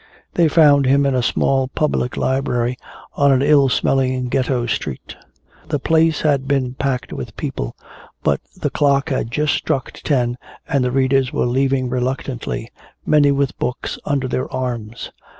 They 0.33 0.47
found 0.47 0.87
him 0.87 1.05
in 1.05 1.13
a 1.13 1.21
small 1.21 1.67
public 1.67 2.17
library 2.17 2.75
on 3.13 3.31
an 3.31 3.43
ill 3.43 3.69
smelling 3.69 4.29
ghetto 4.29 4.65
street. 4.65 5.15
The 5.69 5.77
place 5.77 6.21
had 6.21 6.47
been 6.47 6.73
packed 6.73 7.13
with 7.13 7.37
people, 7.37 7.75
but 8.23 8.41
the 8.59 8.71
clock 8.71 9.09
had 9.11 9.29
just 9.29 9.53
struck 9.53 9.91
ten 9.91 10.39
and 10.67 10.83
the 10.83 10.89
readers 10.89 11.31
were 11.31 11.45
leaving 11.45 11.87
reluctantly, 11.87 12.71
many 13.05 13.31
with 13.31 13.59
books 13.59 13.99
under 14.03 14.27
their 14.27 14.51
arms. 14.51 15.11